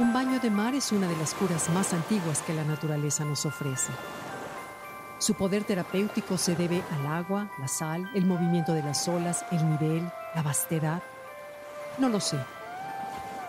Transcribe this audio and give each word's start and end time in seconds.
Un 0.00 0.14
baño 0.14 0.40
de 0.40 0.48
mar 0.48 0.74
es 0.74 0.92
una 0.92 1.06
de 1.06 1.16
las 1.18 1.34
curas 1.34 1.68
más 1.68 1.92
antiguas 1.92 2.40
que 2.40 2.54
la 2.54 2.64
naturaleza 2.64 3.22
nos 3.22 3.44
ofrece. 3.44 3.92
Su 5.18 5.34
poder 5.34 5.64
terapéutico 5.64 6.38
se 6.38 6.56
debe 6.56 6.82
al 6.90 7.06
agua, 7.06 7.50
la 7.58 7.68
sal, 7.68 8.10
el 8.14 8.24
movimiento 8.24 8.72
de 8.72 8.82
las 8.82 9.06
olas, 9.08 9.44
el 9.50 9.68
nivel, 9.68 10.10
la 10.34 10.42
vastedad. 10.42 11.02
No 11.98 12.08
lo 12.08 12.18
sé, 12.18 12.38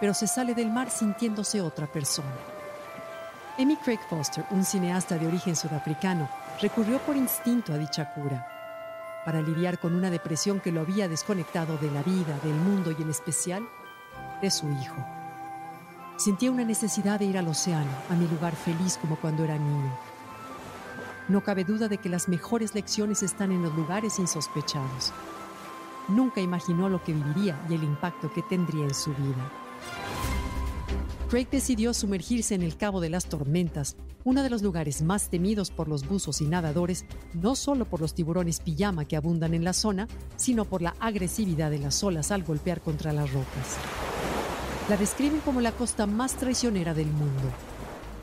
pero 0.02 0.14
se 0.14 0.28
sale 0.28 0.54
del 0.54 0.70
mar 0.70 0.90
sintiéndose 0.90 1.62
otra 1.62 1.88
persona. 1.88 2.36
Amy 3.58 3.78
Craig 3.78 4.02
Foster, 4.10 4.44
un 4.50 4.66
cineasta 4.66 5.18
de 5.18 5.28
origen 5.28 5.56
sudafricano, 5.56 6.28
recurrió 6.62 7.00
por 7.00 7.16
instinto 7.16 7.74
a 7.74 7.78
dicha 7.78 8.14
cura. 8.14 8.46
Para 9.24 9.42
lidiar 9.42 9.80
con 9.80 9.96
una 9.96 10.10
depresión 10.10 10.60
que 10.60 10.74
lo 10.74 10.82
había 10.82 11.08
desconectado 11.08 11.78
de 11.78 11.90
la 11.92 12.04
vida, 12.04 12.38
del 12.44 12.56
mundo 12.56 12.92
y 12.92 13.02
en 13.02 13.10
especial 13.10 13.66
de 14.42 14.52
su 14.52 14.70
hijo. 14.70 15.21
Sentía 16.22 16.52
una 16.52 16.64
necesidad 16.64 17.18
de 17.18 17.26
ir 17.26 17.36
al 17.40 17.48
océano, 17.48 17.90
a 18.08 18.14
mi 18.14 18.28
lugar 18.28 18.56
feliz 18.56 18.96
como 19.02 19.16
cuando 19.16 19.44
era 19.44 19.58
niño. 19.58 19.92
No 21.28 21.44
cabe 21.44 21.64
duda 21.64 21.88
de 21.88 21.98
que 21.98 22.10
las 22.10 22.30
mejores 22.30 22.76
lecciones 22.76 23.24
están 23.24 23.52
en 23.52 23.64
los 23.64 23.74
lugares 23.74 24.20
insospechados. 24.20 25.14
Nunca 26.10 26.40
imaginó 26.40 26.90
lo 26.90 27.04
que 27.04 27.14
viviría 27.14 27.60
y 27.68 27.74
el 27.74 27.84
impacto 27.84 28.32
que 28.32 28.44
tendría 28.44 28.84
en 28.84 28.94
su 28.94 29.10
vida. 29.16 29.52
Craig 31.32 31.48
decidió 31.50 31.92
sumergirse 31.92 32.54
en 32.54 32.62
el 32.62 32.78
Cabo 32.78 33.02
de 33.02 33.10
las 33.10 33.26
Tormentas, 33.26 33.96
uno 34.24 34.44
de 34.44 34.52
los 34.52 34.62
lugares 34.62 35.02
más 35.02 35.28
temidos 35.28 35.72
por 35.72 35.88
los 35.88 36.08
buzos 36.08 36.40
y 36.42 36.46
nadadores, 36.46 37.04
no 37.34 37.56
solo 37.56 37.86
por 37.86 38.00
los 38.00 38.14
tiburones 38.14 38.60
pijama 38.60 39.06
que 39.06 39.18
abundan 39.18 39.56
en 39.56 39.64
la 39.64 39.74
zona, 39.74 40.08
sino 40.36 40.66
por 40.66 40.84
la 40.84 40.94
agresividad 41.00 41.72
de 41.72 41.80
las 41.80 42.04
olas 42.04 42.30
al 42.30 42.44
golpear 42.44 42.80
contra 42.80 43.12
las 43.12 43.34
rocas. 43.34 43.80
La 44.92 44.98
describen 44.98 45.40
como 45.40 45.62
la 45.62 45.72
costa 45.72 46.06
más 46.06 46.36
traicionera 46.36 46.94
del 46.94 47.08
mundo, 47.08 47.50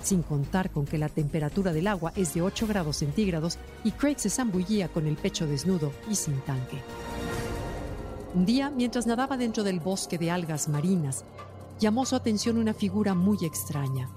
sin 0.03 0.23
contar 0.23 0.71
con 0.71 0.85
que 0.85 0.99
la 0.99 1.09
temperatura 1.09 1.73
del 1.73 1.87
agua 1.87 2.13
es 2.15 2.35
de 2.35 2.43
8 2.43 2.67
grados 2.67 2.99
centígrados 2.99 3.57
y 3.85 3.93
Craig 3.93 4.19
se 4.19 4.29
zambullía 4.29 4.89
con 4.89 5.07
el 5.07 5.17
pecho 5.17 5.47
desnudo 5.47 5.93
y 6.11 6.15
sin 6.15 6.39
tanque. 6.43 6.77
Un 8.35 8.45
día, 8.45 8.69
mientras 8.69 9.07
nadaba 9.07 9.39
dentro 9.39 9.65
del 9.65 9.81
bosque 9.81 10.19
de 10.19 10.31
algas 10.31 10.69
marinas, 10.69 11.25
llamó 11.81 12.05
su 12.05 12.17
atención 12.17 12.59
una 12.59 12.75
figura 12.75 13.15
muy 13.15 13.39
extraña, 13.47 14.11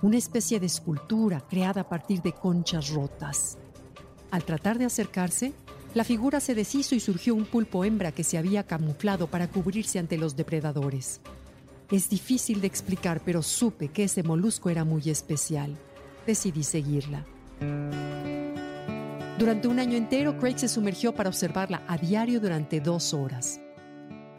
una 0.00 0.16
especie 0.16 0.58
de 0.58 0.64
escultura 0.64 1.42
creada 1.42 1.82
a 1.82 1.88
partir 1.90 2.22
de 2.22 2.32
conchas 2.32 2.88
rotas. 2.88 3.58
Al 4.30 4.44
tratar 4.44 4.78
de 4.78 4.86
acercarse, 4.86 5.52
la 5.92 6.04
figura 6.04 6.40
se 6.40 6.54
deshizo 6.54 6.94
y 6.94 7.00
surgió 7.00 7.34
un 7.34 7.44
pulpo 7.44 7.84
hembra 7.84 8.12
que 8.12 8.24
se 8.24 8.38
había 8.38 8.66
camuflado 8.66 9.26
para 9.26 9.48
cubrirse 9.48 9.98
ante 9.98 10.16
los 10.16 10.36
depredadores. 10.36 11.20
Es 11.90 12.08
difícil 12.08 12.60
de 12.60 12.66
explicar, 12.66 13.20
pero 13.24 13.42
supe 13.42 13.88
que 13.88 14.04
ese 14.04 14.24
molusco 14.24 14.70
era 14.70 14.84
muy 14.84 15.08
especial. 15.08 15.76
Decidí 16.26 16.64
seguirla. 16.64 17.24
Durante 19.38 19.68
un 19.68 19.78
año 19.78 19.96
entero, 19.96 20.36
Craig 20.36 20.58
se 20.58 20.66
sumergió 20.66 21.14
para 21.14 21.28
observarla 21.28 21.84
a 21.86 21.96
diario 21.96 22.40
durante 22.40 22.80
dos 22.80 23.14
horas. 23.14 23.60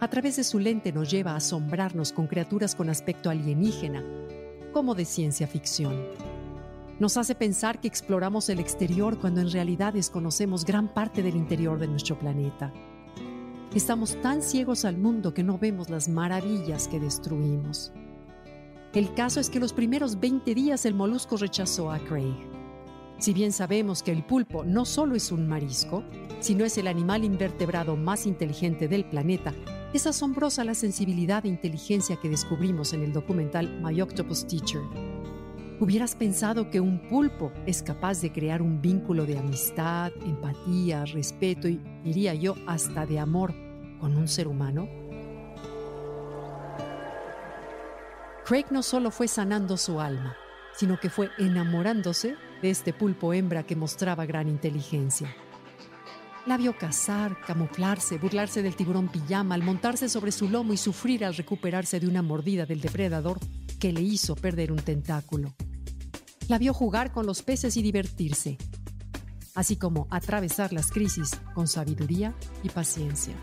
A 0.02 0.10
través 0.10 0.36
de 0.36 0.44
su 0.44 0.60
lente 0.60 0.92
nos 0.92 1.10
lleva 1.10 1.32
a 1.32 1.38
asombrarnos 1.38 2.12
con 2.12 2.28
criaturas 2.28 2.76
con 2.76 2.90
aspecto 2.90 3.30
alienígena, 3.30 4.04
como 4.74 4.94
de 4.94 5.06
ciencia 5.06 5.48
ficción. 5.48 5.96
Nos 7.00 7.16
hace 7.16 7.34
pensar 7.34 7.80
que 7.80 7.88
exploramos 7.88 8.50
el 8.50 8.60
exterior 8.60 9.20
cuando 9.20 9.40
en 9.40 9.52
realidad 9.52 9.94
desconocemos 9.94 10.66
gran 10.66 10.94
parte 10.94 11.24
del 11.24 11.36
interior 11.38 11.80
de 11.80 11.88
nuestro 11.88 12.20
planeta. 12.20 12.74
Estamos 13.76 14.20
tan 14.22 14.42
ciegos 14.42 14.86
al 14.86 14.98
mundo 14.98 15.34
que 15.34 15.44
no 15.44 15.58
vemos 15.58 15.90
las 15.90 16.08
maravillas 16.08 16.88
que 16.88 17.00
destruimos. 17.00 17.92
El 18.94 19.14
caso 19.14 19.40
es 19.40 19.50
que 19.50 19.60
los 19.60 19.74
primeros 19.74 20.20
20 20.20 20.56
días 20.56 20.86
el 20.86 20.94
molusco 20.94 21.36
rechazó 21.38 21.92
a 21.92 22.00
Craig. 22.00 22.36
Si 23.20 23.34
bien 23.34 23.52
sabemos 23.52 24.04
que 24.04 24.12
el 24.12 24.24
pulpo 24.24 24.64
no 24.64 24.86
solo 24.86 25.16
es 25.16 25.32
un 25.32 25.48
marisco, 25.48 26.04
sino 26.40 26.64
es 26.66 26.78
el 26.78 26.88
animal 26.88 27.26
invertebrado 27.26 27.98
más 27.98 28.26
inteligente 28.26 28.88
del 28.88 29.06
planeta, 29.06 29.54
es 29.94 30.08
asombrosa 30.08 30.64
la 30.64 30.74
sensibilidad 30.74 31.46
e 31.46 31.50
inteligencia 31.50 32.16
que 32.16 32.30
descubrimos 32.30 32.94
en 32.94 33.04
el 33.04 33.12
documental 33.12 33.82
My 33.84 34.00
Octopus 34.02 34.48
Teacher. 34.48 34.82
¿Hubieras 35.80 36.16
pensado 36.16 36.72
que 36.72 36.80
un 36.80 37.08
pulpo 37.08 37.52
es 37.68 37.84
capaz 37.84 38.20
de 38.22 38.32
crear 38.32 38.64
un 38.64 38.82
vínculo 38.82 39.28
de 39.28 39.38
amistad, 39.38 40.12
empatía, 40.26 41.06
respeto 41.06 41.68
y, 41.68 41.80
diría 42.04 42.34
yo, 42.34 42.56
hasta 42.66 43.06
de 43.06 43.20
amor 43.20 43.54
con 44.00 44.18
un 44.18 44.28
ser 44.28 44.48
humano? 44.48 44.90
Craig 48.44 48.66
no 48.72 48.82
solo 48.82 49.12
fue 49.12 49.28
sanando 49.28 49.78
su 49.78 50.02
alma, 50.02 50.36
sino 50.74 51.00
que 51.00 51.12
fue 51.12 51.30
enamorándose 51.38 52.38
de 52.64 52.72
este 52.72 52.92
pulpo 52.92 53.32
hembra 53.34 53.62
que 53.62 53.76
mostraba 53.76 54.26
gran 54.26 54.48
inteligencia. 54.48 55.36
La 56.48 56.58
vio 56.58 56.76
cazar, 56.76 57.38
camuflarse, 57.46 58.18
burlarse 58.18 58.64
del 58.64 58.76
tiburón 58.76 59.10
pijama 59.10 59.54
al 59.54 59.62
montarse 59.62 60.10
sobre 60.10 60.32
su 60.32 60.50
lomo 60.50 60.74
y 60.74 60.78
sufrir 60.78 61.24
al 61.24 61.36
recuperarse 61.36 62.00
de 62.00 62.08
una 62.08 62.24
mordida 62.24 62.66
del 62.66 62.82
depredador 62.82 63.38
que 63.80 63.92
le 63.92 64.02
hizo 64.02 64.36
perder 64.36 64.72
un 64.72 64.80
tentáculo. 64.80 65.54
La 66.48 66.58
vio 66.58 66.74
jugar 66.74 67.12
con 67.12 67.26
los 67.26 67.44
peces 67.44 67.76
y 67.76 67.82
divertirse, 67.82 68.58
así 69.54 69.76
como 69.76 70.08
atravesar 70.10 70.72
las 70.72 70.92
crisis 70.92 71.32
con 71.54 71.68
sabiduría 71.68 72.34
y 72.64 72.70
paciencia. 72.70 73.34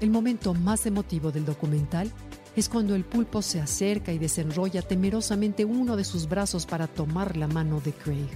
El 0.00 0.10
momento 0.10 0.54
más 0.54 0.86
emotivo 0.86 1.32
del 1.32 1.44
documental 1.44 2.12
es 2.54 2.68
cuando 2.68 2.94
el 2.94 3.04
pulpo 3.04 3.42
se 3.42 3.60
acerca 3.60 4.12
y 4.12 4.18
desenrolla 4.18 4.82
temerosamente 4.82 5.64
uno 5.64 5.96
de 5.96 6.04
sus 6.04 6.28
brazos 6.28 6.64
para 6.64 6.86
tomar 6.86 7.36
la 7.36 7.48
mano 7.48 7.80
de 7.80 7.92
Craig. 7.92 8.30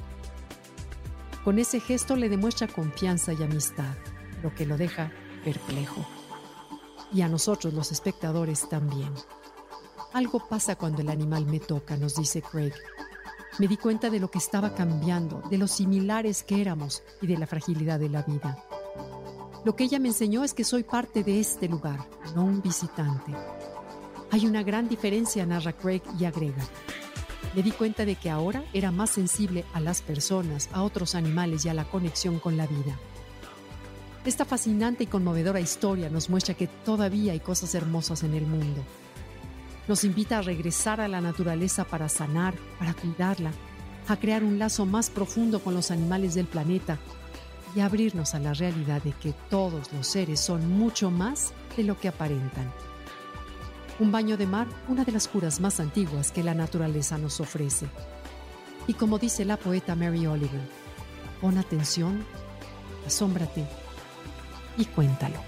Con 1.45 1.61
ese 1.61 1.79
gesto 1.79 2.17
le 2.17 2.29
demuestra 2.29 2.67
confianza 2.67 3.33
y 3.33 3.43
amistad, 3.43 3.95
lo 4.43 4.53
que 4.53 4.67
lo 4.67 4.77
deja 4.77 5.13
perplejo. 5.45 6.05
Y 7.13 7.21
a 7.21 7.29
nosotros 7.29 7.73
los 7.73 7.93
espectadores 7.93 8.69
también. 8.69 9.13
Algo 10.13 10.49
pasa 10.49 10.75
cuando 10.75 11.03
el 11.03 11.09
animal 11.09 11.47
me 11.47 11.61
toca, 11.61 11.97
nos 11.97 12.17
dice 12.17 12.43
Craig. 12.43 12.75
Me 13.59 13.67
di 13.67 13.77
cuenta 13.77 14.11
de 14.11 14.21
lo 14.21 14.31
que 14.31 14.39
estaba 14.39 14.75
cambiando, 14.75 15.43
de 15.51 15.59
lo 15.59 15.67
similares 15.67 16.43
que 16.43 16.61
éramos 16.61 17.03
y 17.21 17.27
de 17.27 17.39
la 17.39 17.47
fragilidad 17.47 17.99
de 17.99 18.09
la 18.09 18.23
vida. 18.23 18.65
Lo 19.65 19.75
que 19.75 19.85
ella 19.85 19.99
me 19.99 20.09
enseñó 20.09 20.45
es 20.45 20.55
que 20.55 20.65
soy 20.65 20.85
parte 20.85 21.25
de 21.25 21.41
este 21.41 21.69
lugar, 21.69 22.07
no 22.35 22.45
un 22.45 22.63
visitante. 22.63 23.35
Hay 24.31 24.47
una 24.47 24.63
gran 24.63 24.89
diferencia, 24.89 25.45
narra 25.45 25.73
Craig 25.73 26.03
y 26.19 26.25
agrega. 26.25 26.63
Me 27.57 27.63
di 27.63 27.73
cuenta 27.73 28.05
de 28.05 28.15
que 28.15 28.31
ahora 28.31 28.63
era 28.73 28.93
más 28.93 29.11
sensible 29.11 29.65
a 29.73 29.81
las 29.81 30.03
personas, 30.03 30.69
a 30.73 30.83
otros 30.83 31.15
animales 31.15 31.65
y 31.65 31.69
a 31.69 31.75
la 31.75 31.85
conexión 31.85 32.39
con 32.39 32.57
la 32.57 32.67
vida. 32.67 32.99
Esta 34.25 34.45
fascinante 34.45 35.05
y 35.05 35.07
conmovedora 35.07 35.59
historia 35.59 36.11
nos 36.11 36.29
muestra 36.29 36.55
que 36.55 36.67
todavía 36.67 37.33
hay 37.33 37.41
cosas 37.41 37.75
hermosas 37.75 38.23
en 38.23 38.35
el 38.35 38.47
mundo. 38.47 38.85
Nos 39.89 40.05
invita 40.05 40.39
a 40.39 40.43
regresar 40.43 41.01
a 41.01 41.09
la 41.09 41.23
naturaleza 41.23 41.85
para 41.85 42.11
sanar, 42.11 42.55
para 42.79 42.93
cuidarla, 42.93 43.53
a 44.07 44.17
crear 44.19 44.45
un 44.45 44.59
lazo 44.59 44.85
más 44.85 45.09
profundo 45.09 45.61
con 45.61 45.75
los 45.75 45.91
animales 45.91 46.35
del 46.35 46.47
planeta 46.47 46.99
y 47.75 47.81
abrirnos 47.81 48.35
a 48.35 48.39
la 48.39 48.53
realidad 48.53 49.03
de 49.03 49.13
que 49.13 49.33
todos 49.49 49.91
los 49.95 50.07
seres 50.07 50.41
son 50.41 50.71
mucho 50.71 51.11
más 51.11 51.55
de 51.75 51.85
lo 51.85 51.99
que 51.99 52.09
aparentan. 52.09 52.71
Un 53.99 54.13
baño 54.13 54.37
de 54.37 54.47
mar, 54.47 54.67
una 54.89 55.05
de 55.05 55.13
las 55.13 55.27
curas 55.27 55.59
más 55.59 55.81
antiguas 55.81 56.33
que 56.33 56.43
la 56.43 56.55
naturaleza 56.55 57.17
nos 57.17 57.41
ofrece. 57.41 57.87
Y 58.87 58.95
como 58.95 59.19
dice 59.19 59.47
la 59.47 59.57
poeta 59.57 59.97
Mary 59.97 60.27
Oliver, 60.27 60.61
pon 61.41 61.57
atención, 61.57 62.25
asómbrate 63.07 63.67
y 64.77 64.85
cuéntalo. 64.85 65.48